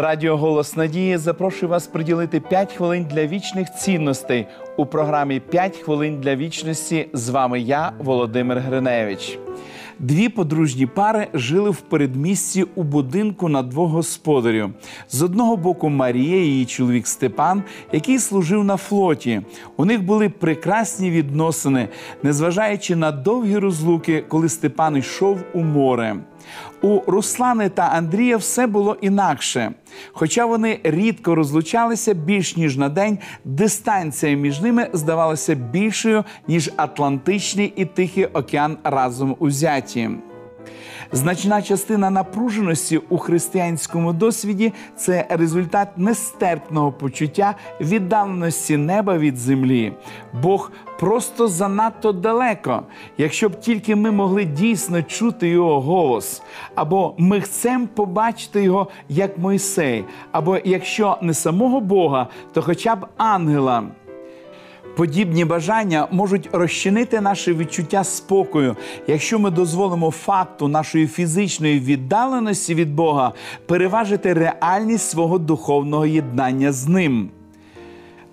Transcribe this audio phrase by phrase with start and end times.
[0.00, 4.46] Радіо Голос Надії запрошує вас приділити 5 хвилин для вічних цінностей
[4.76, 7.08] у програмі «5 хвилин для вічності.
[7.12, 9.38] З вами я, Володимир Гриневич.
[9.98, 14.70] Дві подружні пари жили в передмісті у будинку на двох господарів.
[15.08, 19.42] З одного боку Марія, і її чоловік Степан, який служив на флоті.
[19.76, 21.88] У них були прекрасні відносини,
[22.22, 26.16] незважаючи на довгі розлуки, коли Степан йшов у море.
[26.82, 29.72] У Руслани та Андрія все було інакше.
[30.12, 37.72] Хоча вони рідко розлучалися більш ніж на день, дистанція між ними здавалася більшою, ніж Атлантичний
[37.76, 40.10] і Тихий океан разом узяті.
[41.12, 49.92] Значна частина напруженості у християнському досвіді це результат нестерпного почуття віддаленості неба від землі.
[50.42, 52.82] Бог просто занадто далеко,
[53.18, 56.42] якщо б тільки ми могли дійсно чути його голос,
[56.74, 63.06] або ми хочемо побачити його як Мойсей, або якщо не самого Бога, то хоча б
[63.16, 63.84] ангела.
[64.96, 72.94] Подібні бажання можуть розчинити наше відчуття спокою, якщо ми дозволимо факту нашої фізичної віддаленості від
[72.94, 73.32] Бога
[73.66, 77.30] переважити реальність свого духовного єднання з ним.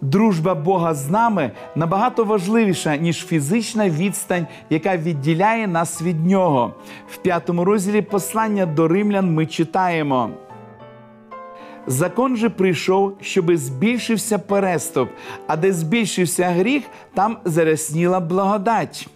[0.02, 6.74] Дружба Бога з нами набагато важливіша, ніж фізична відстань, яка відділяє нас від Нього.
[7.10, 10.30] В п'ятому розділі послання до римлян ми читаємо.
[11.88, 15.10] Закон же прийшов, щоби збільшився переступ,
[15.48, 16.84] а де збільшився гріх,
[17.14, 19.08] там зарясніла благодать.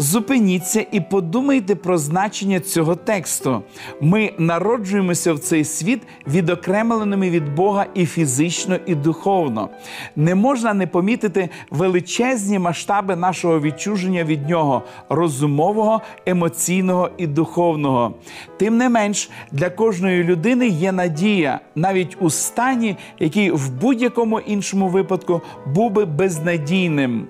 [0.00, 3.62] Зупиніться і подумайте про значення цього тексту.
[4.00, 9.68] Ми народжуємося в цей світ відокремленими від Бога і фізично, і духовно.
[10.16, 18.14] Не можна не помітити величезні масштаби нашого відчуження від нього розумового, емоційного і духовного.
[18.56, 24.88] Тим не менш, для кожної людини є надія, навіть у стані, який в будь-якому іншому
[24.88, 27.26] випадку був би безнадійним.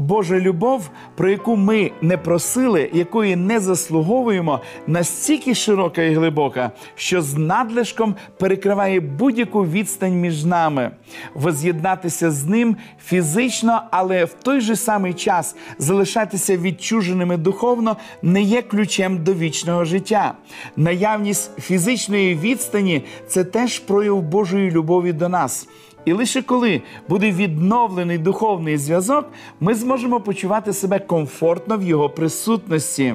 [0.00, 7.22] Божа любов, про яку ми не просили, якої не заслуговуємо, настільки широка і глибока, що
[7.22, 10.90] з надлишком перекриває будь-яку відстань між нами.
[11.34, 18.62] Воз'єднатися з ним фізично, але в той же самий час залишатися відчуженими духовно не є
[18.62, 20.34] ключем до вічного життя.
[20.76, 25.68] Наявність фізичної відстані це теж прояв Божої любові до нас.
[26.04, 29.28] І лише коли буде відновлений духовний зв'язок,
[29.60, 33.14] ми зможемо почувати себе комфортно в його присутності.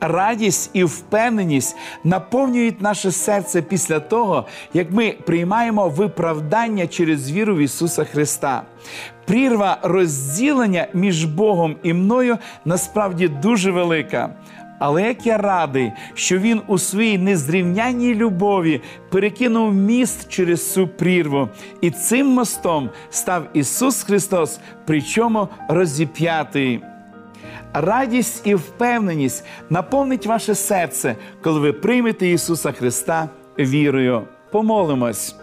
[0.00, 7.58] Радість і впевненість наповнюють наше серце після того, як ми приймаємо виправдання через віру в
[7.58, 8.62] Ісуса Христа.
[9.24, 14.34] Прірва розділення між Богом і мною насправді дуже велика.
[14.78, 18.80] Але як я радий, що він у своїй незрівнянній любові
[19.10, 21.48] перекинув міст через цю прірву,
[21.80, 26.80] і цим мостом став Ісус Христос, причому розіп'ятий.
[27.72, 34.22] Радість і впевненість наповнить ваше серце, коли ви приймете Ісуса Христа вірою.
[34.50, 35.36] Помолимось.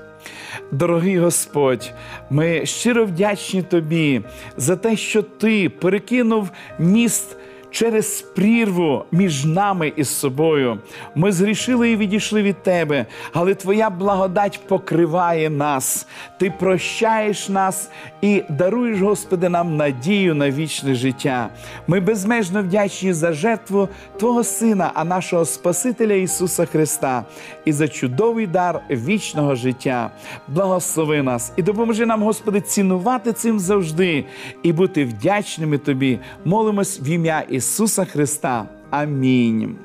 [0.72, 1.94] Дорогий Господь,
[2.30, 4.22] ми щиро вдячні Тобі
[4.58, 7.38] за те, що Ти перекинув міст
[7.72, 10.80] через прірву між нами і собою.
[11.16, 16.08] Ми зрішили і відійшли від Тебе, але Твоя благодать покриває нас.
[16.40, 17.90] Ти прощаєш нас
[18.22, 21.50] і даруєш, Господи, нам надію на вічне життя.
[21.88, 23.90] Ми безмежно вдячні за жертву
[24.20, 27.26] Твого Сина, а нашого Спасителя Ісуса Христа,
[27.66, 30.12] і за чудовий дар вічного життя.
[30.48, 34.26] Благослови нас і допоможи нам, Господи, цінувати цим завжди
[34.64, 36.20] і бути вдячними Тобі.
[36.46, 38.66] Молимось в ім'я Ісуса Христа.
[38.90, 39.76] Амінь.